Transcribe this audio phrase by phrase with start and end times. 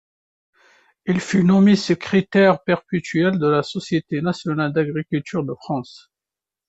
[1.05, 6.09] Il fut nommé secrétaire perpétuel de la Société nationale d’agriculture de France.